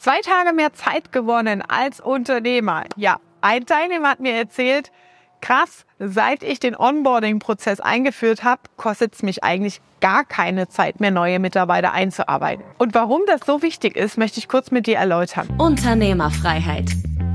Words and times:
Zwei 0.00 0.20
Tage 0.20 0.54
mehr 0.54 0.72
Zeit 0.74 1.10
gewonnen 1.10 1.60
als 1.60 1.98
Unternehmer. 1.98 2.84
Ja, 2.94 3.18
ein 3.40 3.66
Teilnehmer 3.66 4.10
hat 4.10 4.20
mir 4.20 4.32
erzählt, 4.32 4.92
krass, 5.40 5.86
seit 5.98 6.44
ich 6.44 6.60
den 6.60 6.76
Onboarding-Prozess 6.76 7.80
eingeführt 7.80 8.44
habe, 8.44 8.62
kostet 8.76 9.14
es 9.16 9.24
mich 9.24 9.42
eigentlich 9.42 9.80
gar 10.00 10.24
keine 10.24 10.68
Zeit 10.68 11.00
mehr, 11.00 11.10
neue 11.10 11.40
Mitarbeiter 11.40 11.90
einzuarbeiten. 11.90 12.64
Und 12.78 12.94
warum 12.94 13.22
das 13.26 13.40
so 13.44 13.60
wichtig 13.60 13.96
ist, 13.96 14.18
möchte 14.18 14.38
ich 14.38 14.46
kurz 14.46 14.70
mit 14.70 14.86
dir 14.86 14.98
erläutern. 14.98 15.48
Unternehmerfreiheit. 15.58 16.90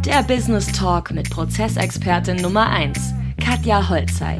Der 0.05 0.23
Business 0.23 0.71
Talk 0.71 1.11
mit 1.11 1.29
Prozessexpertin 1.31 2.37
Nummer 2.37 2.69
1, 2.69 3.13
Katja 3.45 3.89
Holzei. 3.89 4.37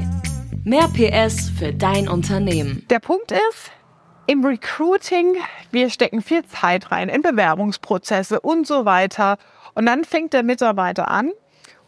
Mehr 0.64 0.88
PS 0.88 1.50
für 1.50 1.74
dein 1.74 2.08
Unternehmen. 2.08 2.86
Der 2.90 3.00
Punkt 3.00 3.34
ist, 3.34 3.72
im 4.28 4.46
Recruiting, 4.46 5.36
wir 5.72 5.90
stecken 5.90 6.22
viel 6.22 6.46
Zeit 6.46 6.92
rein 6.92 7.10
in 7.10 7.22
Bewerbungsprozesse 7.22 8.40
und 8.40 8.68
so 8.68 8.86
weiter. 8.86 9.38
Und 9.74 9.86
dann 9.86 10.04
fängt 10.04 10.34
der 10.34 10.44
Mitarbeiter 10.44 11.10
an 11.10 11.32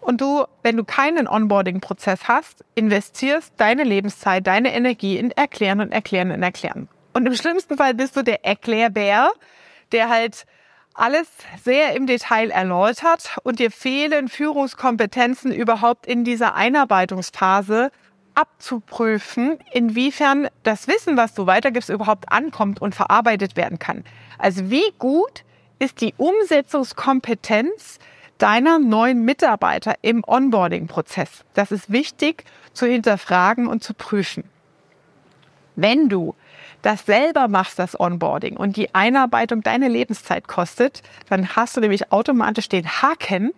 und 0.01 0.21
du, 0.21 0.45
wenn 0.61 0.77
du 0.77 0.83
keinen 0.83 1.27
Onboarding-Prozess 1.27 2.27
hast, 2.27 2.63
investierst 2.75 3.53
deine 3.57 3.83
Lebenszeit, 3.83 4.45
deine 4.45 4.73
Energie 4.73 5.17
in 5.17 5.31
Erklären 5.31 5.81
und 5.81 5.91
Erklären 5.91 6.31
und 6.31 6.43
Erklären. 6.43 6.87
Und 7.13 7.25
im 7.25 7.35
schlimmsten 7.35 7.77
Fall 7.77 7.93
bist 7.93 8.15
du 8.15 8.23
der 8.23 8.45
Erklärbär, 8.45 9.31
der 9.91 10.09
halt 10.09 10.45
alles 10.93 11.27
sehr 11.63 11.95
im 11.95 12.07
Detail 12.07 12.51
erläutert 12.51 13.37
und 13.43 13.59
dir 13.59 13.71
fehlen 13.71 14.27
Führungskompetenzen 14.27 15.51
überhaupt 15.51 16.05
in 16.05 16.23
dieser 16.23 16.55
Einarbeitungsphase 16.55 17.91
abzuprüfen, 18.35 19.57
inwiefern 19.71 20.47
das 20.63 20.87
Wissen, 20.87 21.17
was 21.17 21.33
du 21.33 21.47
weitergibst, 21.47 21.89
überhaupt 21.89 22.31
ankommt 22.31 22.81
und 22.81 22.93
verarbeitet 22.93 23.55
werden 23.55 23.79
kann. 23.79 24.03
Also 24.37 24.69
wie 24.69 24.93
gut 24.99 25.43
ist 25.79 26.01
die 26.01 26.13
Umsetzungskompetenz 26.17 27.99
deiner 28.37 28.79
neuen 28.79 29.23
Mitarbeiter 29.23 29.95
im 30.01 30.23
Onboarding-Prozess? 30.25 31.43
Das 31.53 31.71
ist 31.71 31.91
wichtig 31.91 32.43
zu 32.73 32.85
hinterfragen 32.85 33.67
und 33.67 33.83
zu 33.83 33.93
prüfen. 33.93 34.43
Wenn 35.75 36.09
du 36.09 36.35
das 36.81 37.05
selber 37.05 37.47
machst, 37.47 37.79
das 37.79 37.99
Onboarding 37.99 38.57
und 38.57 38.77
die 38.77 38.93
Einarbeitung 38.93 39.61
deine 39.61 39.87
Lebenszeit 39.87 40.47
kostet, 40.47 41.01
dann 41.29 41.55
hast 41.55 41.75
du 41.75 41.81
nämlich 41.81 42.11
automatisch 42.11 42.69
den 42.69 42.87
Haken, 42.87 43.53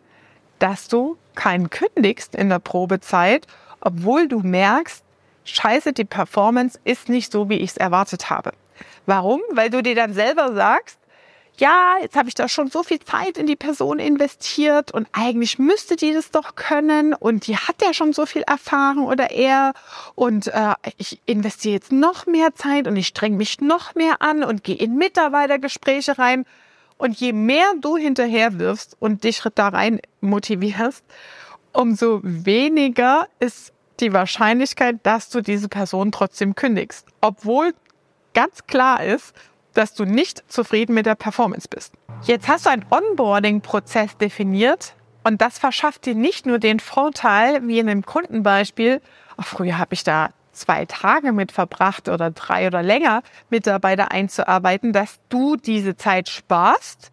dass 0.59 0.87
du 0.87 1.17
keinen 1.35 1.69
kündigst 1.69 2.35
in 2.35 2.49
der 2.49 2.59
Probezeit 2.59 3.45
obwohl 3.81 4.27
du 4.27 4.39
merkst, 4.39 5.03
scheiße, 5.45 5.93
die 5.93 6.05
Performance 6.05 6.79
ist 6.83 7.09
nicht 7.09 7.31
so, 7.31 7.49
wie 7.49 7.57
ich 7.57 7.71
es 7.71 7.77
erwartet 7.77 8.29
habe. 8.29 8.51
Warum? 9.05 9.41
Weil 9.51 9.69
du 9.69 9.81
dir 9.81 9.95
dann 9.95 10.13
selber 10.13 10.53
sagst, 10.53 10.99
ja, 11.59 11.95
jetzt 12.01 12.15
habe 12.15 12.29
ich 12.29 12.35
da 12.35 12.47
schon 12.47 12.69
so 12.69 12.83
viel 12.83 12.99
Zeit 12.99 13.37
in 13.37 13.47
die 13.47 13.55
Person 13.55 13.97
investiert 13.97 14.91
und 14.91 15.07
eigentlich 15.11 15.57
müsste 15.57 15.95
die 15.95 16.13
das 16.13 16.29
doch 16.29 16.55
können 16.55 17.13
und 17.13 17.47
die 17.47 17.57
hat 17.57 17.81
ja 17.81 17.93
schon 17.93 18.13
so 18.13 18.27
viel 18.27 18.43
Erfahrung 18.43 19.07
oder 19.07 19.31
er 19.31 19.73
und 20.13 20.47
äh, 20.47 20.73
ich 20.97 21.19
investiere 21.25 21.73
jetzt 21.75 21.91
noch 21.91 22.27
mehr 22.27 22.53
Zeit 22.53 22.87
und 22.87 22.95
ich 22.95 23.07
streng 23.07 23.37
mich 23.37 23.59
noch 23.59 23.95
mehr 23.95 24.21
an 24.21 24.43
und 24.43 24.63
gehe 24.63 24.75
in 24.75 24.97
Mitarbeitergespräche 24.97 26.19
rein 26.19 26.45
und 26.97 27.19
je 27.19 27.33
mehr 27.33 27.73
du 27.81 27.97
hinterher 27.97 28.59
wirfst 28.59 28.95
und 28.99 29.23
dich 29.23 29.41
da 29.55 29.69
rein 29.69 29.99
motivierst, 30.21 31.03
umso 31.77 32.19
weniger 32.23 33.27
ist 33.39 33.71
die 33.99 34.11
Wahrscheinlichkeit, 34.11 34.97
dass 35.03 35.29
du 35.29 35.41
diese 35.41 35.69
Person 35.69 36.11
trotzdem 36.11 36.55
kündigst. 36.55 37.07
Obwohl 37.21 37.73
ganz 38.33 38.65
klar 38.65 39.03
ist, 39.03 39.33
dass 39.73 39.93
du 39.93 40.05
nicht 40.05 40.43
zufrieden 40.51 40.95
mit 40.95 41.05
der 41.05 41.15
Performance 41.15 41.67
bist. 41.69 41.93
Jetzt 42.23 42.47
hast 42.47 42.65
du 42.65 42.71
einen 42.71 42.85
Onboarding-Prozess 42.89 44.17
definiert 44.17 44.95
und 45.23 45.39
das 45.41 45.59
verschafft 45.59 46.05
dir 46.07 46.15
nicht 46.15 46.47
nur 46.47 46.57
den 46.57 46.79
Vorteil, 46.79 47.67
wie 47.67 47.77
in 47.77 47.89
einem 47.89 48.05
Kundenbeispiel, 48.05 49.01
oh, 49.37 49.43
früher 49.43 49.77
habe 49.77 49.93
ich 49.93 50.03
da 50.03 50.29
zwei 50.53 50.85
Tage 50.85 51.31
mit 51.31 51.51
verbracht 51.51 52.09
oder 52.09 52.31
drei 52.31 52.65
oder 52.65 52.81
länger 52.81 53.21
Mitarbeiter 53.51 54.11
einzuarbeiten, 54.11 54.93
dass 54.93 55.19
du 55.29 55.55
diese 55.55 55.95
Zeit 55.95 56.27
sparst, 56.27 57.11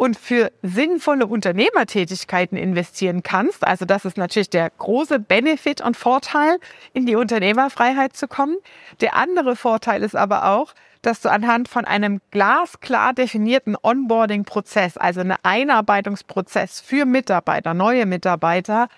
und 0.00 0.16
für 0.18 0.50
sinnvolle 0.62 1.26
Unternehmertätigkeiten 1.26 2.56
investieren 2.56 3.22
kannst. 3.22 3.66
Also 3.66 3.84
das 3.84 4.06
ist 4.06 4.16
natürlich 4.16 4.48
der 4.48 4.70
große 4.70 5.18
Benefit 5.18 5.82
und 5.82 5.94
Vorteil, 5.94 6.56
in 6.94 7.04
die 7.04 7.16
Unternehmerfreiheit 7.16 8.16
zu 8.16 8.26
kommen. 8.26 8.56
Der 9.02 9.14
andere 9.14 9.56
Vorteil 9.56 10.02
ist 10.02 10.16
aber 10.16 10.46
auch, 10.46 10.72
dass 11.02 11.20
du 11.20 11.30
anhand 11.30 11.68
von 11.68 11.84
einem 11.84 12.22
glasklar 12.30 13.12
definierten 13.12 13.76
Onboarding-Prozess, 13.76 14.96
also 14.96 15.20
einen 15.20 15.36
Einarbeitungsprozess 15.42 16.80
für 16.80 17.04
Mitarbeiter, 17.04 17.74
neue 17.74 18.06
Mitarbeiter, 18.06 18.88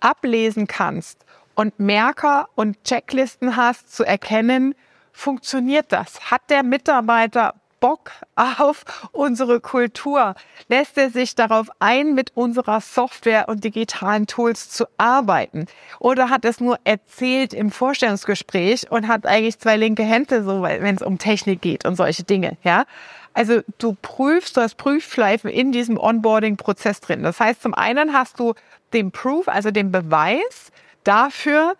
ablesen 0.00 0.66
kannst 0.66 1.24
und 1.54 1.80
Merker 1.80 2.50
und 2.54 2.84
Checklisten 2.84 3.56
hast 3.56 3.96
zu 3.96 4.04
erkennen, 4.04 4.74
funktioniert 5.10 5.86
das? 5.88 6.30
Hat 6.30 6.42
der 6.50 6.62
Mitarbeiter 6.64 7.54
Bock 7.80 8.12
auf 8.36 8.84
unsere 9.12 9.60
Kultur? 9.60 10.34
Lässt 10.68 10.96
er 10.98 11.10
sich 11.10 11.34
darauf 11.34 11.70
ein, 11.78 12.14
mit 12.14 12.32
unserer 12.36 12.80
Software 12.80 13.48
und 13.48 13.64
digitalen 13.64 14.26
Tools 14.26 14.70
zu 14.70 14.86
arbeiten? 14.98 15.66
Oder 15.98 16.30
hat 16.30 16.44
es 16.44 16.60
nur 16.60 16.78
erzählt 16.84 17.52
im 17.54 17.70
Vorstellungsgespräch 17.70 18.90
und 18.90 19.08
hat 19.08 19.26
eigentlich 19.26 19.58
zwei 19.58 19.76
linke 19.76 20.02
Hände, 20.02 20.44
so, 20.44 20.62
wenn 20.62 20.94
es 20.94 21.02
um 21.02 21.18
Technik 21.18 21.62
geht 21.62 21.84
und 21.84 21.96
solche 21.96 22.22
Dinge, 22.22 22.56
ja? 22.62 22.84
Also 23.32 23.60
du 23.78 23.96
prüfst, 24.00 24.56
du 24.56 24.60
hast 24.60 24.76
Prüfschleifen 24.76 25.50
in 25.50 25.72
diesem 25.72 25.96
Onboarding-Prozess 25.98 27.00
drin. 27.00 27.22
Das 27.22 27.38
heißt, 27.38 27.62
zum 27.62 27.74
einen 27.74 28.12
hast 28.12 28.40
du 28.40 28.54
den 28.92 29.12
Proof, 29.12 29.48
also 29.48 29.70
den 29.70 29.92
Beweis 29.92 30.72
dafür, 31.04 31.76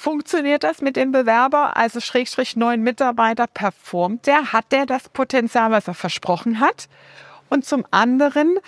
Funktioniert 0.00 0.64
das 0.64 0.80
mit 0.80 0.96
dem 0.96 1.12
Bewerber, 1.12 1.76
also 1.76 2.00
Schrägstrich 2.00 2.56
neuen 2.56 2.82
Mitarbeiter, 2.82 3.46
performt 3.46 4.26
der? 4.26 4.54
Hat 4.54 4.72
der 4.72 4.86
das 4.86 5.10
Potenzial, 5.10 5.72
was 5.72 5.88
er 5.88 5.92
versprochen 5.92 6.58
hat? 6.58 6.88
Und 7.50 7.66
zum 7.66 7.84
anderen 7.90 8.60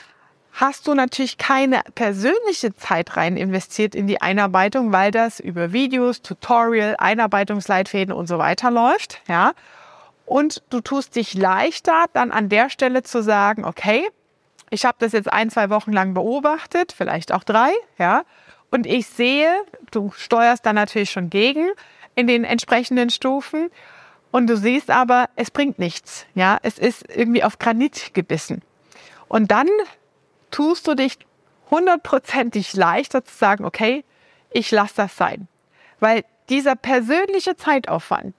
hast 0.53 0.87
du 0.87 0.93
natürlich 0.93 1.39
keine 1.39 1.81
persönliche 1.95 2.77
Zeit 2.77 3.17
rein 3.17 3.39
investiert 3.39 3.95
in 3.95 4.07
die 4.07 4.21
Einarbeitung, 4.21 4.93
weil 4.93 5.11
das 5.11 5.41
über 5.41 5.73
Videos, 5.73 6.21
Tutorial, 6.21 6.97
Einarbeitungsleitfäden 6.99 8.13
und 8.13 8.27
so 8.27 8.37
weiter 8.37 8.71
läuft, 8.71 9.23
ja. 9.27 9.53
Und 10.27 10.63
du 10.69 10.83
tust 10.83 11.17
dich 11.17 11.33
leichter, 11.33 12.05
dann 12.13 12.31
an 12.31 12.51
der 12.51 12.69
Stelle 12.69 13.05
zu 13.05 13.23
sagen, 13.23 13.65
okay, 13.65 14.07
ich 14.69 14.85
habe 14.85 14.99
das 15.01 15.13
jetzt 15.13 15.33
ein, 15.33 15.49
zwei 15.49 15.71
Wochen 15.71 15.95
lang 15.95 16.13
beobachtet, 16.13 16.93
vielleicht 16.95 17.33
auch 17.33 17.43
drei, 17.43 17.73
ja. 17.97 18.25
Und 18.73 18.87
ich 18.87 19.07
sehe, 19.07 19.65
du 19.91 20.11
steuerst 20.17 20.65
da 20.65 20.73
natürlich 20.73 21.11
schon 21.11 21.29
gegen 21.29 21.69
in 22.15 22.27
den 22.27 22.43
entsprechenden 22.43 23.11
Stufen. 23.11 23.71
Und 24.31 24.47
du 24.47 24.57
siehst 24.57 24.91
aber, 24.91 25.29
es 25.37 25.51
bringt 25.51 25.79
nichts. 25.79 26.27
Ja, 26.35 26.59
es 26.63 26.79
ist 26.79 27.05
irgendwie 27.15 27.45
auf 27.45 27.59
Granit 27.59 28.15
gebissen. 28.15 28.63
Und 29.29 29.51
dann 29.51 29.69
tust 30.51 30.89
du 30.89 30.95
dich 30.95 31.19
hundertprozentig 31.71 32.73
leichter 32.73 33.23
zu 33.25 33.35
sagen, 33.35 33.67
okay, 33.67 34.05
ich 34.51 34.71
lasse 34.71 34.95
das 34.97 35.17
sein. 35.17 35.49
Weil 36.01 36.25
dieser 36.49 36.75
persönliche 36.75 37.57
Zeitaufwand 37.57 38.35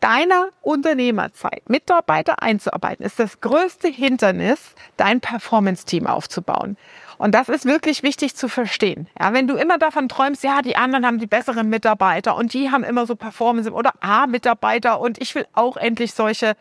deiner 0.00 0.48
Unternehmerzeit, 0.62 1.68
Mitarbeiter 1.68 2.42
einzuarbeiten, 2.42 3.04
ist 3.04 3.18
das 3.18 3.40
größte 3.40 3.88
Hindernis, 3.88 4.74
dein 4.96 5.20
Performance-Team 5.20 6.06
aufzubauen. 6.06 6.76
Und 7.18 7.34
das 7.34 7.48
ist 7.48 7.64
wirklich 7.64 8.04
wichtig 8.04 8.36
zu 8.36 8.48
verstehen. 8.48 9.08
Ja, 9.20 9.32
wenn 9.32 9.48
du 9.48 9.56
immer 9.56 9.76
davon 9.76 10.08
träumst, 10.08 10.44
ja, 10.44 10.62
die 10.62 10.76
anderen 10.76 11.04
haben 11.04 11.18
die 11.18 11.26
besseren 11.26 11.68
Mitarbeiter 11.68 12.36
und 12.36 12.52
die 12.52 12.70
haben 12.70 12.84
immer 12.84 13.06
so 13.06 13.16
Performance 13.16 13.70
oder 13.72 13.92
A-Mitarbeiter 14.00 15.00
und 15.00 15.20
ich 15.20 15.34
will 15.34 15.46
auch 15.52 15.76
endlich 15.76 16.14
solche. 16.14 16.56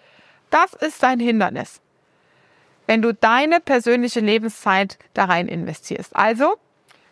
Das 0.49 0.73
ist 0.73 1.03
dein 1.03 1.19
Hindernis. 1.19 1.79
Wenn 2.87 3.01
du 3.01 3.13
deine 3.13 3.59
persönliche 3.59 4.19
Lebenszeit 4.19 4.97
da 5.13 5.25
rein 5.25 5.47
investierst. 5.47 6.15
Also, 6.15 6.55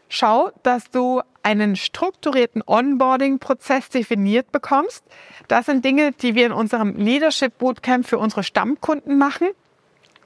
schau, 0.10 0.52
dass 0.64 0.90
du 0.90 1.22
einen 1.46 1.76
strukturierten 1.76 2.64
Onboarding-Prozess 2.66 3.90
definiert 3.90 4.52
bekommst. 4.52 5.04
Das 5.48 5.68
sind 5.68 5.86
Dinge, 5.86 6.12
die 6.12 6.36
wir 6.36 6.48
in 6.48 6.52
unserem 6.52 6.96
Leadership 6.96 7.58
Bootcamp 7.60 8.08
für 8.08 8.18
unsere 8.18 8.44
Stammkunden 8.44 9.18
machen 9.18 9.48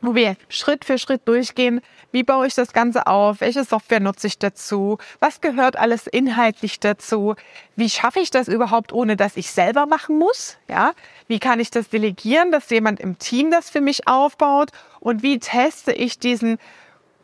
wo 0.02 0.16
wir 0.16 0.36
Schritt 0.48 0.86
für 0.86 0.98
Schritt 0.98 1.28
durchgehen, 1.28 1.82
wie 2.12 2.24
baue 2.24 2.48
ich 2.48 2.56
das 2.56 2.74
Ganze 2.74 3.08
auf, 3.08 3.42
welche 3.42 3.64
Software 3.64 4.00
nutze 4.00 4.28
ich 4.28 4.40
dazu, 4.40 4.98
was 5.20 5.42
gehört 5.42 5.78
alles 5.78 6.08
inhaltlich 6.08 6.80
dazu, 6.80 7.36
wie 7.76 7.90
schaffe 7.90 8.20
ich 8.20 8.32
das 8.32 8.48
überhaupt, 8.48 8.94
ohne 8.94 9.16
dass 9.16 9.38
ich 9.38 9.52
selber 9.52 9.86
machen 9.86 10.18
muss, 10.18 10.58
ja, 10.70 10.94
wie 11.28 11.40
kann 11.40 11.60
ich 11.60 11.70
das 11.72 11.90
delegieren, 11.90 12.52
dass 12.52 12.70
jemand 12.70 13.00
im 13.00 13.20
Team 13.20 13.52
das 13.52 13.70
für 13.70 13.82
mich 13.82 14.08
aufbaut? 14.08 14.72
Und 15.00 15.24
wie 15.24 15.40
teste 15.40 15.92
ich 15.92 16.20
diesen 16.20 16.58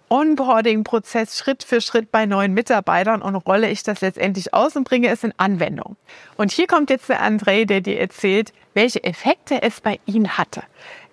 Onboarding-Prozess 0.10 1.38
Schritt 1.38 1.64
für 1.64 1.82
Schritt 1.82 2.12
bei 2.12 2.26
neuen 2.26 2.54
Mitarbeitern 2.54 3.22
und 3.22 3.36
rolle 3.36 3.70
ich 3.70 3.84
das 3.84 4.02
letztendlich 4.02 4.54
aus 4.54 4.76
und 4.76 4.84
bringe 4.84 5.10
es 5.10 5.24
in 5.24 5.34
Anwendung. 5.38 5.96
Und 6.38 6.52
hier 6.52 6.68
kommt 6.68 6.90
jetzt 6.90 7.10
der 7.10 7.24
André, 7.24 7.66
der 7.66 7.82
dir 7.82 8.00
erzählt, 8.00 8.54
welche 8.74 9.04
Effekte 9.04 9.62
es 9.62 9.82
bei 9.82 10.00
ihm 10.06 10.38
hatte. 10.38 10.64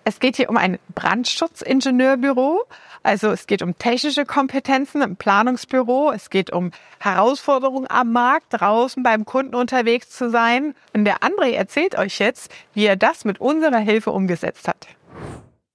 Es 0.05 0.19
geht 0.19 0.37
hier 0.37 0.51
um 0.51 0.57
ein 0.57 0.79
Brandschutzingenieurbüro, 0.95 2.65
Also 3.05 3.31
es 3.31 3.47
geht 3.47 3.63
um 3.63 3.77
technische 3.79 4.25
Kompetenzen 4.25 5.03
im 5.03 5.17
Planungsbüro, 5.17 6.13
es 6.13 6.31
geht 6.31 6.53
um 6.53 6.71
Herausforderungen 7.01 7.87
am 7.89 8.13
Markt, 8.13 8.47
draußen 8.51 9.03
beim 9.03 9.25
Kunden 9.25 9.55
unterwegs 9.55 10.11
zu 10.11 10.31
sein. 10.31 10.75
Und 10.93 11.05
der 11.05 11.19
André 11.19 11.53
erzählt 11.53 11.97
euch 11.99 12.19
jetzt, 12.19 12.53
wie 12.75 12.87
er 12.87 12.97
das 12.97 13.25
mit 13.25 13.41
unserer 13.41 13.79
Hilfe 13.79 14.11
umgesetzt 14.11 14.69
hat. 14.69 14.87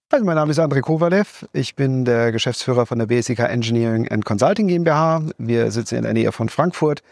Also 0.09 0.23
mein 0.23 0.35
Name 0.35 0.51
ist 0.51 0.59
André 0.59 0.79
Kovalev. 0.79 1.45
Ich 1.51 1.75
bin 1.75 2.05
der 2.05 2.31
Geschäftsführer 2.31 2.85
von 2.85 2.97
der 2.97 3.07
BSIK 3.07 3.39
Engineering 3.39 4.07
and 4.07 4.23
Consulting 4.23 4.67
GmbH. 4.67 5.21
Wir 5.37 5.69
sitzen 5.69 5.95
in 5.95 6.03
der 6.03 6.13
Nähe 6.13 6.31
von 6.31 6.47
Frankfurt. 6.47 7.03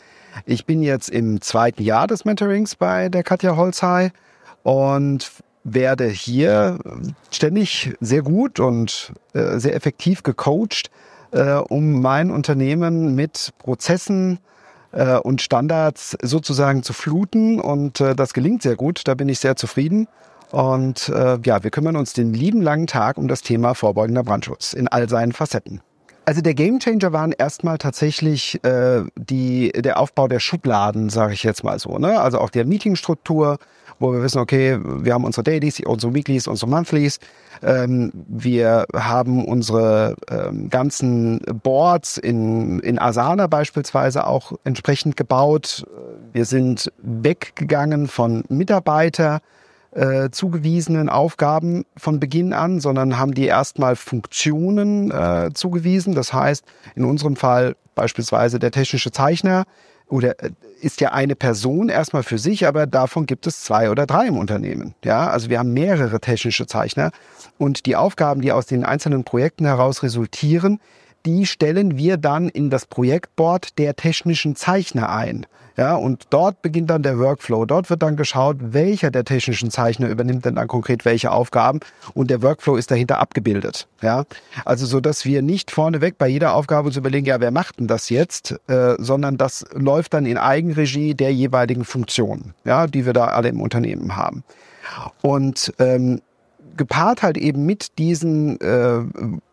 Ich 0.45 0.65
bin 0.65 0.81
jetzt 0.81 1.09
im 1.09 1.41
zweiten 1.41 1.83
Jahr 1.83 2.07
des 2.07 2.23
Mentorings 2.23 2.77
bei 2.77 3.09
der 3.09 3.23
Katja 3.23 3.57
Holzhey 3.57 4.11
und 4.63 5.29
werde 5.65 6.07
hier 6.07 6.79
ständig 7.31 7.93
sehr 7.99 8.21
gut 8.21 8.61
und 8.61 9.11
äh, 9.33 9.59
sehr 9.59 9.75
effektiv 9.75 10.23
gecoacht, 10.23 10.89
äh, 11.31 11.55
um 11.55 12.01
mein 12.01 12.31
Unternehmen 12.31 13.13
mit 13.13 13.51
Prozessen 13.57 14.39
äh, 14.93 15.17
und 15.17 15.41
Standards 15.41 16.15
sozusagen 16.21 16.81
zu 16.81 16.93
fluten. 16.93 17.59
Und 17.59 17.99
äh, 17.99 18.15
das 18.15 18.33
gelingt 18.33 18.61
sehr 18.61 18.77
gut. 18.77 19.01
Da 19.03 19.15
bin 19.15 19.27
ich 19.27 19.39
sehr 19.39 19.57
zufrieden. 19.57 20.07
Und 20.51 21.09
äh, 21.09 21.37
ja, 21.43 21.63
wir 21.63 21.71
kümmern 21.71 21.95
uns 21.95 22.13
den 22.13 22.33
lieben 22.33 22.61
langen 22.61 22.87
Tag 22.87 23.17
um 23.17 23.27
das 23.27 23.41
Thema 23.41 23.73
vorbeugender 23.73 24.23
Brandschutz 24.23 24.73
in 24.73 24.87
all 24.87 25.09
seinen 25.09 25.31
Facetten. 25.31 25.81
Also 26.27 26.41
der 26.41 26.55
Gamechanger 26.55 27.13
waren 27.13 27.33
erstmal 27.33 27.77
tatsächlich 27.77 28.63
äh, 28.63 29.03
die, 29.15 29.71
der 29.71 29.99
Aufbau 29.99 30.27
der 30.27 30.39
Schubladen, 30.39 31.09
sage 31.09 31.33
ich 31.33 31.43
jetzt 31.43 31.63
mal 31.63 31.77
so. 31.77 31.99
Ne? 31.99 32.19
Also 32.19 32.39
auch 32.39 32.49
der 32.49 32.65
Meetingstruktur, 32.65 33.59
wo 33.99 34.11
wir 34.11 34.23
wissen, 34.23 34.39
okay, 34.39 34.79
wir 34.81 35.13
haben 35.13 35.23
unsere 35.23 35.43
Dailies, 35.43 35.79
unsere 35.81 36.15
Weeklies, 36.15 36.47
unsere 36.47 36.69
Monthlies. 36.69 37.19
Ähm, 37.61 38.11
wir 38.27 38.85
haben 38.95 39.45
unsere 39.45 40.15
ähm, 40.31 40.69
ganzen 40.69 41.41
Boards 41.61 42.17
in, 42.17 42.79
in 42.79 42.97
Asana 42.97 43.45
beispielsweise 43.45 44.25
auch 44.25 44.53
entsprechend 44.63 45.17
gebaut. 45.17 45.85
Wir 46.33 46.45
sind 46.45 46.91
weggegangen 47.03 48.07
von 48.07 48.43
Mitarbeiter 48.49 49.41
äh, 49.95 50.29
zugewiesenen 50.29 51.09
Aufgaben 51.09 51.85
von 51.97 52.19
Beginn 52.19 52.53
an, 52.53 52.79
sondern 52.79 53.17
haben 53.17 53.33
die 53.33 53.45
erstmal 53.45 53.95
Funktionen 53.95 55.09
äh, 55.09 55.51
zugewiesen. 55.53 56.15
Das 56.15 56.33
heißt, 56.33 56.65
in 56.95 57.05
unserem 57.05 57.35
Fall 57.35 57.75
beispielsweise 57.95 58.59
der 58.59 58.71
technische 58.71 59.11
Zeichner 59.11 59.63
oder 60.07 60.43
äh, 60.43 60.51
ist 60.81 61.01
ja 61.01 61.13
eine 61.13 61.35
Person 61.35 61.89
erstmal 61.89 62.23
für 62.23 62.37
sich, 62.37 62.67
aber 62.67 62.85
davon 62.85 63.25
gibt 63.25 63.47
es 63.47 63.61
zwei 63.63 63.89
oder 63.89 64.05
drei 64.05 64.27
im 64.27 64.37
Unternehmen. 64.37 64.93
Ja, 65.03 65.29
also 65.29 65.49
wir 65.49 65.59
haben 65.59 65.73
mehrere 65.73 66.19
technische 66.19 66.67
Zeichner 66.67 67.11
und 67.57 67.85
die 67.85 67.95
Aufgaben, 67.95 68.41
die 68.41 68.51
aus 68.51 68.65
den 68.65 68.83
einzelnen 68.83 69.23
Projekten 69.23 69.65
heraus 69.65 70.03
resultieren, 70.03 70.79
die 71.25 71.45
stellen 71.45 71.97
wir 71.97 72.17
dann 72.17 72.49
in 72.49 72.69
das 72.69 72.85
Projektboard 72.85 73.77
der 73.77 73.95
technischen 73.95 74.55
Zeichner 74.55 75.09
ein. 75.09 75.45
Ja, 75.77 75.95
und 75.95 76.27
dort 76.29 76.61
beginnt 76.61 76.89
dann 76.89 77.03
der 77.03 77.19
Workflow. 77.19 77.65
Dort 77.65 77.89
wird 77.89 78.01
dann 78.01 78.15
geschaut, 78.15 78.57
welcher 78.61 79.11
der 79.11 79.25
technischen 79.25 79.71
Zeichner 79.71 80.07
übernimmt 80.07 80.45
denn 80.45 80.55
dann 80.55 80.69
konkret 80.69 81.03
welche 81.03 81.31
Aufgaben 81.31 81.81
und 82.13 82.29
der 82.29 82.41
Workflow 82.41 82.77
ist 82.77 82.91
dahinter 82.91 83.19
abgebildet. 83.19 83.87
Ja, 84.01 84.23
also 84.63 84.85
so, 84.85 85.01
dass 85.01 85.25
wir 85.25 85.41
nicht 85.41 85.71
vorneweg 85.71 86.17
bei 86.17 86.29
jeder 86.29 86.53
Aufgabe 86.53 86.87
uns 86.87 86.95
überlegen, 86.95 87.25
ja, 87.25 87.41
wer 87.41 87.51
macht 87.51 87.79
denn 87.79 87.87
das 87.87 88.09
jetzt, 88.09 88.55
äh, 88.67 88.95
sondern 88.99 89.35
das 89.35 89.65
läuft 89.73 90.13
dann 90.13 90.25
in 90.25 90.37
Eigenregie 90.37 91.13
der 91.13 91.33
jeweiligen 91.33 91.83
Funktionen, 91.83 92.53
ja, 92.63 92.87
die 92.87 93.05
wir 93.05 93.11
da 93.11 93.25
alle 93.25 93.49
im 93.49 93.59
Unternehmen 93.59 94.15
haben. 94.15 94.45
Und 95.21 95.73
ähm, 95.79 96.21
gepaart 96.77 97.23
halt 97.23 97.37
eben 97.37 97.65
mit 97.65 97.97
diesen 97.97 98.59
äh, 98.61 98.99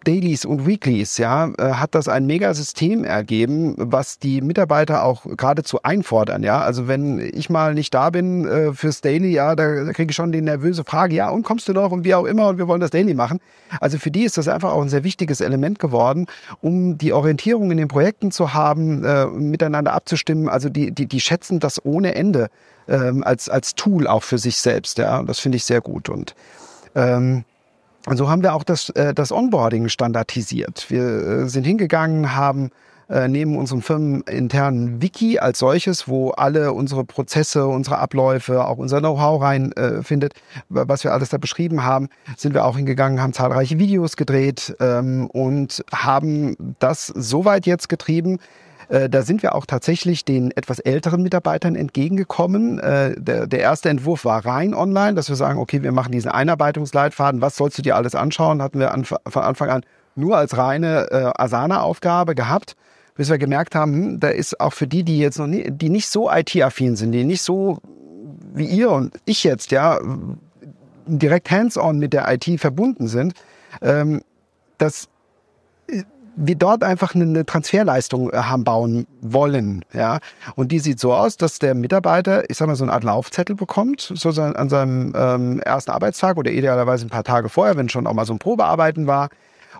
Dailies 0.04 0.44
und 0.44 0.66
Weeklies, 0.66 1.18
ja, 1.18 1.50
äh, 1.58 1.74
hat 1.74 1.94
das 1.94 2.08
ein 2.08 2.26
Megasystem 2.26 3.04
ergeben, 3.04 3.74
was 3.78 4.18
die 4.18 4.40
Mitarbeiter 4.40 5.04
auch 5.04 5.24
geradezu 5.36 5.82
einfordern, 5.82 6.42
ja. 6.42 6.60
Also 6.60 6.88
wenn 6.88 7.18
ich 7.18 7.50
mal 7.50 7.74
nicht 7.74 7.94
da 7.94 8.10
bin 8.10 8.46
äh, 8.46 8.72
fürs 8.72 9.00
Daily, 9.00 9.32
ja, 9.32 9.54
da, 9.54 9.84
da 9.84 9.92
kriege 9.92 10.10
ich 10.10 10.16
schon 10.16 10.32
die 10.32 10.42
nervöse 10.42 10.84
Frage, 10.84 11.14
ja, 11.14 11.30
und 11.30 11.42
kommst 11.44 11.68
du 11.68 11.72
noch 11.72 11.92
und 11.92 12.04
wie 12.04 12.14
auch 12.14 12.24
immer 12.24 12.48
und 12.48 12.58
wir 12.58 12.68
wollen 12.68 12.80
das 12.80 12.90
Daily 12.90 13.14
machen. 13.14 13.38
Also 13.80 13.98
für 13.98 14.10
die 14.10 14.24
ist 14.24 14.38
das 14.38 14.48
einfach 14.48 14.72
auch 14.72 14.82
ein 14.82 14.88
sehr 14.88 15.04
wichtiges 15.04 15.40
Element 15.40 15.78
geworden, 15.78 16.26
um 16.60 16.98
die 16.98 17.12
Orientierung 17.12 17.70
in 17.70 17.78
den 17.78 17.88
Projekten 17.88 18.32
zu 18.32 18.54
haben, 18.54 19.04
äh, 19.04 19.26
miteinander 19.26 19.92
abzustimmen. 19.92 20.48
Also 20.48 20.68
die, 20.68 20.90
die, 20.90 21.06
die 21.06 21.20
schätzen 21.20 21.60
das 21.60 21.84
ohne 21.84 22.14
Ende 22.14 22.48
ähm, 22.88 23.22
als, 23.24 23.48
als 23.48 23.74
Tool 23.74 24.06
auch 24.06 24.22
für 24.22 24.38
sich 24.38 24.56
selbst, 24.56 24.98
ja. 24.98 25.20
Und 25.20 25.28
das 25.28 25.38
finde 25.38 25.56
ich 25.56 25.64
sehr 25.64 25.80
gut 25.80 26.08
und 26.08 26.34
ähm, 26.94 27.44
und 28.06 28.16
so 28.16 28.28
haben 28.28 28.42
wir 28.42 28.54
auch 28.54 28.64
das, 28.64 28.90
äh, 28.90 29.14
das 29.14 29.30
Onboarding 29.30 29.88
standardisiert. 29.88 30.86
Wir 30.88 31.02
äh, 31.02 31.48
sind 31.48 31.64
hingegangen, 31.64 32.34
haben 32.34 32.70
äh, 33.08 33.28
neben 33.28 33.56
unserem 33.56 33.82
firmeninternen 33.82 35.02
Wiki 35.02 35.38
als 35.38 35.58
solches, 35.58 36.08
wo 36.08 36.30
alle 36.30 36.72
unsere 36.72 37.04
Prozesse, 37.04 37.66
unsere 37.66 37.98
Abläufe, 37.98 38.64
auch 38.64 38.78
unser 38.78 39.00
Know-how 39.00 39.40
rein 39.40 39.72
äh, 39.72 40.00
was 40.68 41.04
wir 41.04 41.12
alles 41.12 41.28
da 41.28 41.38
beschrieben 41.38 41.84
haben, 41.84 42.08
sind 42.36 42.54
wir 42.54 42.64
auch 42.64 42.76
hingegangen, 42.76 43.20
haben 43.20 43.32
zahlreiche 43.32 43.78
Videos 43.78 44.16
gedreht 44.16 44.74
ähm, 44.80 45.28
und 45.30 45.84
haben 45.92 46.56
das 46.78 47.06
so 47.06 47.44
weit 47.44 47.66
jetzt 47.66 47.88
getrieben, 47.88 48.38
äh, 48.92 49.08
da 49.08 49.22
sind 49.22 49.42
wir 49.42 49.54
auch 49.54 49.64
tatsächlich 49.64 50.26
den 50.26 50.50
etwas 50.50 50.78
älteren 50.78 51.22
Mitarbeitern 51.22 51.76
entgegengekommen. 51.76 52.78
Äh, 52.78 53.14
der, 53.18 53.46
der 53.46 53.60
erste 53.60 53.88
Entwurf 53.88 54.26
war 54.26 54.44
rein 54.44 54.74
online, 54.74 55.14
dass 55.14 55.30
wir 55.30 55.36
sagen, 55.36 55.58
okay, 55.58 55.82
wir 55.82 55.92
machen 55.92 56.12
diesen 56.12 56.30
Einarbeitungsleitfaden. 56.30 57.40
Was 57.40 57.56
sollst 57.56 57.78
du 57.78 57.82
dir 57.82 57.96
alles 57.96 58.14
anschauen? 58.14 58.60
Hatten 58.60 58.78
wir 58.78 58.92
an, 58.92 59.04
von 59.04 59.42
Anfang 59.42 59.70
an 59.70 59.82
nur 60.14 60.36
als 60.36 60.58
reine 60.58 61.10
äh, 61.10 61.42
Asana-Aufgabe 61.42 62.34
gehabt 62.34 62.76
bis 63.14 63.28
wir 63.28 63.36
gemerkt 63.36 63.74
haben, 63.74 63.92
hm, 63.92 64.20
da 64.20 64.28
ist 64.28 64.58
auch 64.58 64.72
für 64.72 64.86
die, 64.86 65.04
die 65.04 65.18
jetzt 65.18 65.38
noch 65.38 65.46
nie, 65.46 65.70
die 65.70 65.90
nicht 65.90 66.08
so 66.08 66.30
IT-affin 66.30 66.96
sind, 66.96 67.12
die 67.12 67.24
nicht 67.24 67.42
so 67.42 67.78
wie 68.54 68.64
ihr 68.64 68.90
und 68.90 69.14
ich 69.26 69.44
jetzt, 69.44 69.70
ja, 69.70 69.98
direkt 71.06 71.50
hands-on 71.50 71.98
mit 71.98 72.14
der 72.14 72.32
IT 72.32 72.58
verbunden 72.58 73.08
sind, 73.08 73.34
ähm, 73.82 74.22
dass 74.78 75.08
wir 76.36 76.54
dort 76.54 76.82
einfach 76.82 77.14
eine 77.14 77.44
Transferleistung 77.44 78.30
äh, 78.30 78.36
haben 78.36 78.64
bauen 78.64 79.06
wollen, 79.20 79.84
ja. 79.92 80.18
Und 80.56 80.72
die 80.72 80.78
sieht 80.78 81.00
so 81.00 81.12
aus, 81.12 81.36
dass 81.36 81.58
der 81.58 81.74
Mitarbeiter, 81.74 82.48
ich 82.50 82.56
sag 82.56 82.68
mal, 82.68 82.76
so 82.76 82.84
eine 82.84 82.92
Art 82.92 83.04
Laufzettel 83.04 83.56
bekommt, 83.56 84.12
so 84.14 84.28
an 84.40 84.68
seinem 84.68 85.12
ähm, 85.16 85.60
ersten 85.60 85.90
Arbeitstag 85.90 86.36
oder 86.36 86.50
idealerweise 86.50 87.06
ein 87.06 87.10
paar 87.10 87.24
Tage 87.24 87.48
vorher, 87.48 87.76
wenn 87.76 87.88
schon 87.88 88.06
auch 88.06 88.14
mal 88.14 88.26
so 88.26 88.32
ein 88.32 88.38
Probearbeiten 88.38 89.06
war. 89.06 89.28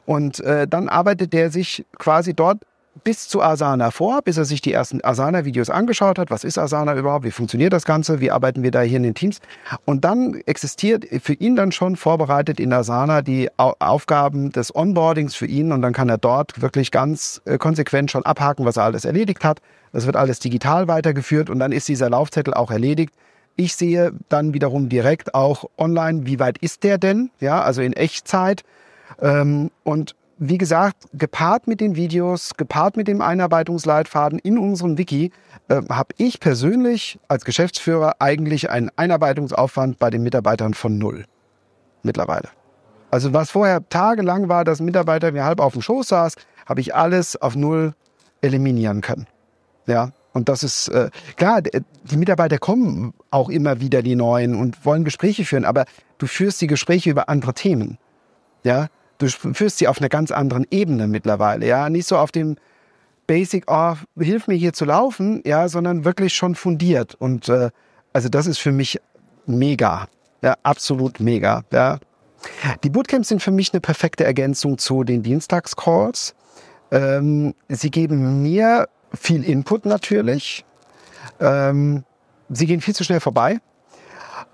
Und 0.05 0.41
äh, 0.41 0.67
dann 0.67 0.89
arbeitet 0.89 1.33
der 1.33 1.51
sich 1.51 1.85
quasi 1.99 2.35
dort 2.35 2.59
bis 3.05 3.29
zu 3.29 3.43
Asana 3.43 3.91
vor, 3.91 4.23
bis 4.23 4.37
er 4.37 4.45
sich 4.45 4.61
die 4.61 4.73
ersten 4.73 5.03
Asana-Videos 5.03 5.71
angeschaut 5.71 6.19
hat. 6.19 6.31
Was 6.31 6.45
ist 6.45 6.59
Asana 6.59 6.95
überhaupt? 6.95 7.25
Wie 7.25 7.31
funktioniert 7.31 7.73
das 7.73 7.85
Ganze? 7.85 8.21
Wie 8.21 8.31
arbeiten 8.31 8.63
wir 8.63 8.71
da 8.71 8.83
hier 8.83 8.99
in 8.99 9.03
den 9.03 9.15
Teams? 9.15 9.41
Und 9.85 10.05
dann 10.05 10.35
existiert 10.47 11.07
für 11.23 11.33
ihn 11.33 11.57
dann 11.57 11.73
schon 11.73 11.97
vorbereitet 11.97 12.61
in 12.61 12.73
Asana 12.73 13.23
die 13.23 13.49
Aufgaben 13.57 14.51
des 14.53 14.75
Onboardings 14.75 15.35
für 15.35 15.47
ihn 15.47 15.73
und 15.73 15.83
dann 15.83 15.93
kann 15.93 16.09
er 16.09 16.19
dort 16.19 16.61
wirklich 16.61 16.91
ganz 16.91 17.41
äh, 17.45 17.59
konsequent 17.59 18.11
schon 18.11 18.25
abhaken, 18.25 18.65
was 18.65 18.77
er 18.77 18.85
alles 18.85 19.05
erledigt 19.05 19.45
hat. 19.45 19.61
Das 19.93 20.07
wird 20.07 20.17
alles 20.17 20.39
digital 20.39 20.89
weitergeführt 20.89 21.51
und 21.51 21.59
dann 21.59 21.73
ist 21.73 21.89
dieser 21.89 22.11
Laufzettel 22.11 22.55
auch 22.55 22.71
erledigt. 22.71 23.15
Ich 23.57 23.75
sehe 23.75 24.13
dann 24.29 24.55
wiederum 24.55 24.89
direkt 24.89 25.35
auch 25.35 25.69
online, 25.77 26.27
wie 26.27 26.39
weit 26.39 26.59
ist 26.59 26.85
der 26.85 26.99
denn? 26.99 27.31
Ja, 27.41 27.63
also 27.63 27.83
in 27.83 27.93
Echtzeit. 27.93 28.63
Ähm, 29.21 29.71
und 29.85 30.15
wie 30.45 30.59
gesagt, 30.59 31.05
gepaart 31.13 31.69
mit 31.69 31.81
den 31.81 31.95
Videos, 31.95 32.55
gepaart 32.57 32.97
mit 32.97 33.07
dem 33.07 33.21
Einarbeitungsleitfaden 33.21 34.41
in 34.41 34.59
unserem 34.59 34.99
Wiki, 34.99 35.31
äh, 35.69 35.83
habe 35.89 36.15
ich 36.17 36.41
persönlich 36.41 37.21
als 37.29 37.45
Geschäftsführer 37.45 38.17
eigentlich 38.19 38.69
einen 38.69 38.91
Einarbeitungsaufwand 38.97 40.01
bei 40.01 40.11
den 40.11 40.25
Mitarbeitern 40.25 40.75
von 40.75 40.99
null 40.99 41.27
mittlerweile. 42.03 42.49
Also 43.13 43.33
was 43.33 43.53
vorher 43.53 43.89
tagelang 43.89 44.49
war, 44.49 44.65
dass 44.65 44.81
ein 44.81 44.85
Mitarbeiter 44.85 45.31
mir 45.31 45.45
halb 45.45 45.61
auf 45.61 45.75
dem 45.75 45.83
Schoß 45.83 46.09
saß, 46.09 46.35
habe 46.67 46.81
ich 46.81 46.93
alles 46.93 47.41
auf 47.41 47.55
null 47.55 47.95
eliminieren 48.41 49.01
können. 49.01 49.29
Ja, 49.87 50.11
und 50.33 50.49
das 50.49 50.65
ist 50.65 50.89
äh, 50.89 51.11
klar, 51.37 51.63
die 51.63 52.17
Mitarbeiter 52.17 52.59
kommen 52.59 53.15
auch 53.31 53.49
immer 53.49 53.81
wieder 53.81 54.03
die 54.03 54.17
neuen 54.17 54.57
und 54.57 54.85
wollen 54.85 55.05
Gespräche 55.05 55.45
führen, 55.45 55.65
aber 55.65 55.85
du 56.19 56.27
führst 56.27 56.61
die 56.61 56.67
Gespräche 56.67 57.11
über 57.11 57.29
andere 57.29 57.55
Themen. 57.55 57.99
Ja, 58.65 58.89
Du 59.23 59.29
führst 59.29 59.79
sie 59.79 59.87
auf 59.87 59.99
einer 59.99 60.09
ganz 60.09 60.33
anderen 60.33 60.67
Ebene 60.73 61.07
mittlerweile, 61.07 61.65
ja. 61.65 61.89
Nicht 61.89 62.09
so 62.09 62.17
auf 62.19 62.33
dem 62.33 62.57
Basic, 63.29 63.65
oh, 63.69 63.95
hilf 64.19 64.49
mir 64.49 64.57
hier 64.57 64.73
zu 64.73 64.85
laufen, 64.85 65.43
ja, 65.47 65.69
sondern 65.69 66.05
wirklich 66.05 66.35
schon 66.35 66.57
fundiert. 66.57 67.15
Und 67.15 67.49
äh, 67.49 67.71
also 68.13 68.29
das 68.29 68.49
ist 68.49 68.59
für 68.59 68.73
mich 68.73 69.01
mega, 69.47 70.09
ja, 70.43 70.57
absolut 70.65 71.21
mega, 71.21 71.63
ja. 71.73 71.99
Die 72.83 72.91
Bootcamps 72.91 73.29
sind 73.29 73.41
für 73.41 73.53
mich 73.53 73.73
eine 73.73 73.81
perfekte 73.81 74.25
Ergänzung 74.25 74.77
zu 74.77 75.05
den 75.05 75.23
Dienstagscalls. 75.23 76.35
Ähm, 76.91 77.55
sie 77.69 77.93
geben 77.93 78.43
mir 78.43 78.89
viel 79.15 79.45
Input 79.45 79.87
natürlich. 79.87 80.65
Ähm, 81.39 82.03
sie 82.49 82.67
gehen 82.67 82.81
viel 82.81 82.97
zu 82.97 83.05
schnell 83.05 83.21
vorbei. 83.21 83.61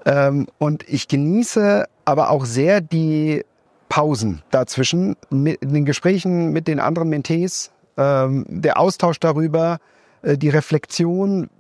Ähm, 0.05 0.47
und 0.59 0.87
ich 0.87 1.09
genieße 1.09 1.87
aber 2.05 2.29
auch 2.29 2.45
sehr 2.45 2.83
die 2.83 3.47
Pausen 3.88 4.42
dazwischen, 4.50 5.16
mit 5.30 5.62
den 5.62 5.85
Gesprächen 5.85 6.52
mit 6.52 6.68
den 6.68 6.80
anderen 6.80 7.09
Mentees, 7.09 7.71
ähm, 7.97 8.45
der 8.49 8.78
Austausch 8.78 9.21
darüber, 9.21 9.78
äh, 10.23 10.37
die 10.37 10.49
Reflexion, 10.49 11.50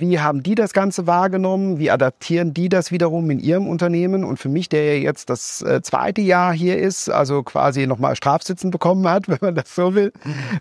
wie 0.00 0.20
haben 0.20 0.42
die 0.42 0.54
das 0.54 0.72
Ganze 0.72 1.06
wahrgenommen? 1.06 1.78
Wie 1.78 1.90
adaptieren 1.90 2.54
die 2.54 2.68
das 2.68 2.90
wiederum 2.90 3.30
in 3.30 3.38
ihrem 3.38 3.66
Unternehmen? 3.66 4.24
Und 4.24 4.38
für 4.38 4.48
mich, 4.48 4.68
der 4.68 4.96
ja 4.96 5.02
jetzt 5.02 5.30
das 5.30 5.62
äh, 5.62 5.82
zweite 5.82 6.20
Jahr 6.20 6.52
hier 6.52 6.78
ist, 6.78 7.08
also 7.08 7.42
quasi 7.42 7.86
nochmal 7.86 8.16
Strafsitzen 8.16 8.70
bekommen 8.70 9.08
hat, 9.08 9.28
wenn 9.28 9.38
man 9.40 9.54
das 9.54 9.74
so 9.74 9.94
will. 9.94 10.12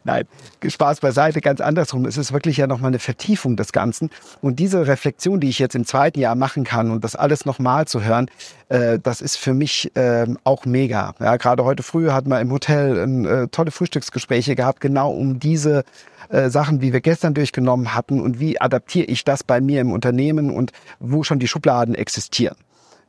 Nein, 0.03 0.25
Spaß 0.65 1.00
beiseite, 1.00 1.41
ganz 1.41 1.62
andersrum. 1.62 2.06
Es 2.06 2.17
ist 2.17 2.34
wirklich 2.34 2.58
ja 2.58 2.67
nochmal 2.67 2.89
eine 2.89 3.00
Vertiefung 3.00 3.56
des 3.56 3.72
Ganzen. 3.72 4.10
Und 4.41 4.60
diese 4.60 4.88
Reflexion, 4.88 5.39
die 5.39 5.50
ich 5.50 5.60
jetzt 5.60 5.75
im 5.75 5.86
zweiten 5.86 6.20
Jahr 6.20 6.36
machen 6.36 6.63
kann 6.63 6.91
und 6.91 7.03
das 7.03 7.15
alles 7.15 7.46
nochmal 7.46 7.88
zu 7.88 8.03
hören, 8.03 8.29
äh, 8.70 9.00
das 9.00 9.22
ist 9.22 9.38
für 9.38 9.53
mich 9.53 9.96
äh, 9.96 10.25
auch 10.44 10.65
mega. 10.65 11.13
Ja, 11.20 11.38
gerade 11.38 11.63
heute 11.63 11.84
früh 11.84 12.10
hat 12.10 12.27
man 12.27 12.41
im 12.41 12.51
Hotel 12.51 13.25
äh, 13.25 13.48
tolle 13.48 13.72
Frühstücksgespräche 13.72 14.56
gehabt, 14.56 14.82
genau 14.82 15.12
um 15.12 15.39
diese 15.39 15.84
äh, 16.29 16.50
Sachen, 16.50 16.81
wie 16.81 16.93
wir 16.93 17.01
gestern 17.01 17.33
durchgenommen 17.33 17.93
hatten 17.93 18.21
und 18.21 18.39
wie 18.39 18.59
adaptiere 18.59 19.05
ich 19.05 19.24
das 19.24 19.43
bei 19.43 19.62
mir 19.62 19.81
im 19.81 19.91
Unternehmen 19.91 20.50
und 20.50 20.71
wo 21.00 21.24
schon 21.24 21.39
die 21.39 21.47
Schubladen 21.47 21.95
existieren 21.95 22.57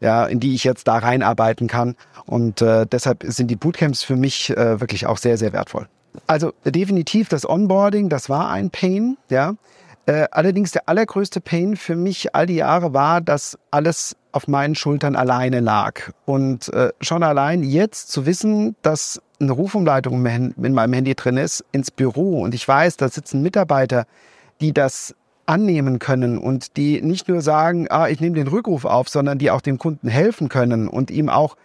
ja, 0.01 0.27
in 0.27 0.41
die 0.41 0.55
ich 0.55 0.65
jetzt 0.65 0.89
da 0.89 0.99
reinarbeiten 0.99 1.67
kann. 1.67 1.97
Und 2.27 2.63
äh, 2.63 2.87
deshalb 2.87 3.25
sind 3.27 3.49
die 3.49 3.57
Bootcamps 3.57 4.03
für 4.03 4.17
mich 4.17 4.51
äh, 4.51 4.81
wirklich 4.81 5.07
auch 5.07 5.19
sehr, 5.19 5.37
sehr 5.37 5.53
wertvoll. 5.53 5.89
Also 6.27 6.53
definitiv 6.65 7.29
das 7.29 7.49
Onboarding, 7.49 8.09
das 8.09 8.29
war 8.29 8.51
ein 8.51 8.71
Pain, 8.71 9.17
ja. 9.31 9.55
Äh, 10.07 10.27
allerdings 10.31 10.71
der 10.71 10.89
allergrößte 10.89 11.41
Pain 11.41 11.77
für 11.77 11.95
mich 11.95 12.35
all 12.35 12.47
die 12.47 12.55
Jahre 12.55 12.95
war, 12.95 13.21
dass 13.21 13.59
alles 13.71 14.17
auf 14.33 14.49
meinen 14.49 14.75
Schultern 14.75 15.17
alleine 15.17 15.61
lag. 15.61 16.13
Und 16.25 16.73
äh, 16.73 16.93
schon 17.01 17.23
allein 17.23 17.63
jetzt 17.63 18.11
zu 18.11 18.25
wissen, 18.25 18.75
dass 18.81 19.21
eine 19.41 19.53
Rufumleitung 19.53 20.25
in 20.27 20.75
meinem 20.75 20.93
Handy 20.93 21.15
drin 21.15 21.37
ist, 21.37 21.65
ins 21.73 21.91
Büro 21.91 22.43
und 22.43 22.55
ich 22.55 22.67
weiß, 22.67 22.97
da 22.97 23.09
sitzen 23.09 23.43
Mitarbeiter, 23.43 24.07
die 24.61 24.73
das 24.73 25.15
annehmen 25.47 25.99
können 25.99 26.39
und 26.39 26.77
die 26.77 27.01
nicht 27.01 27.29
nur 27.29 27.41
sagen, 27.41 27.87
ah, 27.91 28.09
ich 28.09 28.21
nehme 28.21 28.37
den 28.37 28.49
Rückruf 28.49 28.85
auf, 28.85 29.09
sondern 29.09 29.39
die 29.39 29.51
auch 29.51 29.63
dem 29.63 29.79
Kunden 29.79 30.09
helfen 30.09 30.49
können 30.49 30.89
und 30.89 31.11
ihm 31.11 31.29
auch 31.29 31.57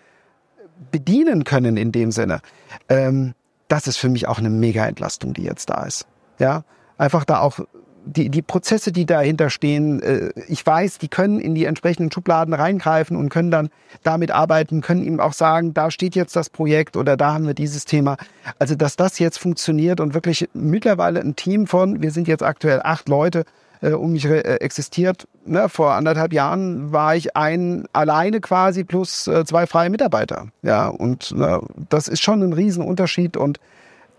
bedienen 0.92 1.44
können 1.44 1.76
in 1.76 1.92
dem 1.92 2.12
Sinne. 2.12 2.40
Ähm, 2.88 3.34
das 3.68 3.88
ist 3.88 3.98
für 3.98 4.10
mich 4.10 4.28
auch 4.28 4.38
eine 4.38 4.50
mega 4.50 4.86
Entlastung, 4.86 5.34
die 5.34 5.44
jetzt 5.44 5.70
da 5.70 5.84
ist. 5.84 6.08
Ja, 6.40 6.64
einfach 6.98 7.26
da 7.26 7.40
auch 7.40 7.60
die, 8.06 8.30
die 8.30 8.42
Prozesse, 8.42 8.92
die 8.92 9.06
dahinter 9.06 9.50
stehen, 9.50 10.02
äh, 10.02 10.32
ich 10.48 10.66
weiß, 10.66 10.98
die 10.98 11.08
können 11.08 11.40
in 11.40 11.56
die 11.56 11.66
entsprechenden 11.66 12.12
Schubladen 12.12 12.54
reingreifen 12.54 13.16
und 13.16 13.30
können 13.30 13.52
dann 13.52 13.70
damit 14.04 14.32
arbeiten, 14.32 14.82
können 14.82 15.04
ihm 15.04 15.20
auch 15.20 15.34
sagen, 15.34 15.74
da 15.74 15.92
steht 15.92 16.16
jetzt 16.16 16.36
das 16.36 16.50
Projekt 16.50 16.98
oder 16.98 17.18
da 17.18 17.34
haben 17.34 17.48
wir 17.48 17.54
dieses 17.54 17.86
Thema. 17.86 18.18
Also, 18.60 18.76
dass 18.76 18.96
das 18.96 19.20
jetzt 19.20 19.40
funktioniert 19.40 20.00
und 20.00 20.14
wirklich 20.14 20.50
mittlerweile 20.54 21.20
ein 21.20 21.36
Team 21.36 21.68
von, 21.68 22.02
wir 22.02 22.12
sind 22.12 22.28
jetzt 22.28 22.44
aktuell 22.44 22.82
acht 22.84 23.10
Leute, 23.10 23.46
äh, 23.82 23.92
um 23.92 24.12
mich 24.12 24.26
äh, 24.26 24.40
existiert. 24.58 25.28
Ne, 25.46 25.70
vor 25.70 25.94
anderthalb 25.94 26.34
Jahren 26.34 26.92
war 26.92 27.16
ich 27.16 27.36
ein 27.36 27.86
alleine 27.94 28.42
quasi 28.42 28.84
plus 28.84 29.28
äh, 29.28 29.46
zwei 29.46 29.68
freie 29.68 29.90
Mitarbeiter. 29.90 30.48
Ja, 30.62 30.88
und 30.88 31.34
äh, 31.38 31.60
das 31.90 32.08
ist 32.08 32.22
schon 32.22 32.42
ein 32.42 32.54
Riesenunterschied 32.54 33.38
und 33.38 33.60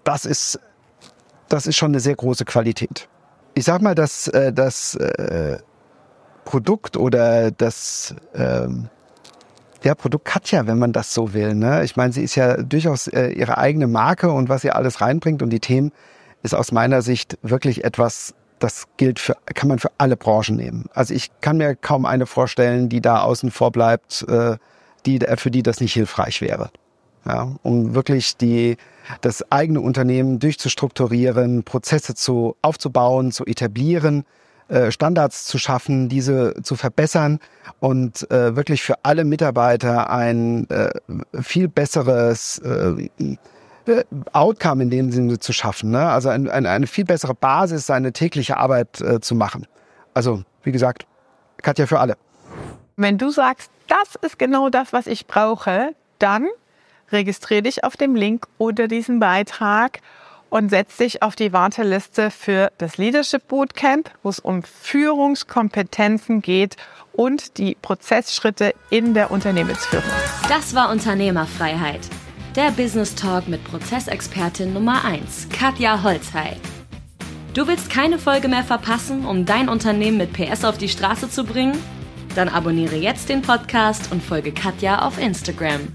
das 0.05 0.25
ist, 0.25 0.61
das 1.49 1.67
ist 1.67 1.77
schon 1.77 1.93
eine 1.93 2.01
sehr 2.01 2.15
große 2.15 2.45
Qualität 2.45 3.09
ich 3.55 3.65
sag 3.65 3.83
mal, 3.83 3.95
dass 3.95 4.29
äh, 4.29 4.53
das 4.53 4.95
äh, 4.97 5.59
Produkt 6.45 6.97
oder 6.97 7.51
das 7.51 8.15
ähm, 8.35 8.89
ja, 9.83 9.95
Produkt 9.95 10.25
Katja, 10.25 10.67
wenn 10.67 10.79
man 10.79 10.93
das 10.93 11.13
so 11.13 11.35
will. 11.35 11.55
Ne? 11.55 11.85
Ich 11.85 11.97
meine, 11.97 12.13
sie 12.13 12.23
ist 12.23 12.35
ja 12.35 12.63
durchaus 12.63 13.07
äh, 13.07 13.29
ihre 13.29 13.59
eigene 13.59 13.87
Marke 13.87 14.31
und 14.31 14.49
was 14.49 14.63
sie 14.63 14.71
alles 14.71 15.01
reinbringt 15.01 15.43
und 15.43 15.51
die 15.51 15.61
Themen 15.61 15.93
ist 16.43 16.55
aus 16.55 16.73
meiner 16.73 17.03
Sicht 17.03 17.39
wirklich 17.43 17.85
etwas, 17.85 18.35
das 18.59 18.85
gilt 18.97 19.19
für, 19.19 19.37
kann 19.55 19.69
man 19.69 19.79
für 19.79 19.91
alle 19.99 20.17
Branchen 20.17 20.57
nehmen. 20.57 20.87
Also 20.95 21.15
ich 21.15 21.31
kann 21.41 21.57
mir 21.59 21.77
kaum 21.77 22.07
eine 22.07 22.27
vorstellen, 22.27 22.89
die 22.89 23.01
da 23.01 23.21
außen 23.21 23.51
vor 23.51 23.73
bleibt, 23.73 24.25
äh, 24.29 24.57
die, 25.07 25.21
für 25.37 25.51
die 25.51 25.63
das 25.63 25.81
nicht 25.81 25.93
hilfreich 25.93 26.41
wäre 26.41 26.71
ja, 27.27 27.53
um 27.63 27.95
wirklich 27.95 28.37
die, 28.37 28.77
das 29.21 29.51
eigene 29.51 29.81
Unternehmen 29.81 30.39
durchzustrukturieren, 30.39 31.63
Prozesse 31.65 32.15
zu, 32.15 32.57
aufzubauen, 32.63 33.33
zu 33.33 33.45
etablieren, 33.47 34.25
äh, 34.69 34.91
Standards 34.91 35.45
zu 35.45 35.59
schaffen, 35.59 36.09
diese 36.09 36.55
zu 36.63 36.77
verbessern 36.77 37.39
und 37.81 38.31
äh, 38.31 38.57
wirklich 38.57 38.83
für 38.83 38.95
alle 39.03 39.25
Mitarbeiter 39.25 40.09
ein 40.09 40.69
äh, 40.71 40.91
viel 41.43 41.69
besseres 41.69 42.63
Outcome 44.33 44.83
in 44.85 44.91
dem 44.91 45.13
Sinne 45.13 45.39
zu 45.39 45.53
schaffen. 45.53 45.91
Ne? 45.91 46.09
Also 46.09 46.31
ein, 46.31 46.49
ein, 46.49 46.65
eine 46.65 46.87
viel 46.87 47.05
bessere 47.05 47.35
Basis, 47.35 47.87
seine 47.87 48.13
tägliche 48.13 48.57
Arbeit 48.57 49.05
zu 49.21 49.35
machen. 49.35 49.67
Also, 50.15 50.43
wie 50.63 50.73
gesagt, 50.73 51.07
Katja 51.61 51.87
für 51.87 52.01
alle. 52.01 52.17
Wenn 52.97 53.19
du 53.19 53.29
sagst, 53.31 53.71
das 53.89 54.15
ist 54.23 54.39
genau 54.39 54.71
das, 54.71 54.95
was 54.95 55.07
ich 55.07 55.27
brauche, 55.27 55.95
dann 56.19 56.47
registriere 57.13 57.63
dich 57.63 57.85
auf 57.85 57.97
dem 57.97 58.15
Link 58.15 58.47
unter 58.59 58.89
diesem 58.89 59.21
Beitrag 59.21 60.01
und 60.51 60.71
setz 60.71 60.99
dich 60.99 61.23
auf 61.23 61.35
die 61.35 61.53
Warteliste 61.53 62.31
für 62.31 62.71
das 62.79 62.97
Leadership 62.97 63.49
Bootcamp, 63.49 64.11
wo 64.23 64.29
es 64.29 64.39
um 64.39 64.63
Führungskompetenzen 64.63 66.43
geht 66.43 66.77
und 67.13 67.59
die 67.59 67.77
Prozessschritte 67.81 68.75
in 68.91 69.15
der 69.15 69.31
Unternehmensführung. 69.31 70.05
Das 70.49 70.75
war 70.75 70.91
Unternehmerfreiheit. 70.91 72.01
Der 72.55 72.71
Business 72.71 73.17
Talk 73.17 73.49
mit 73.49 73.65
Prozessexpertin 73.65 74.73
Nummer 74.73 75.05
1, 75.05 75.49
Katja 75.49 76.05
Holzhey. 76.05 76.57
Du 77.53 77.67
willst 77.67 77.91
keine 77.91 78.19
Folge 78.19 78.47
mehr 78.49 78.65
verpassen, 78.65 79.25
um 79.25 79.45
dein 79.47 79.69
Unternehmen 79.69 80.19
mit 80.19 80.33
PS 80.33 80.65
auf 80.65 80.79
die 80.79 80.89
Straße 80.89 81.29
zu 81.29 81.45
bringen? 81.45 81.77
Dann 82.37 82.49
abonniere 82.49 82.97
jetzt 82.97 83.29
den 83.29 83.43
Podcast 83.43 84.11
und 84.13 84.23
folge 84.23 84.53
Katja 84.53 85.03
auf 85.03 85.19
Instagram. 85.19 85.89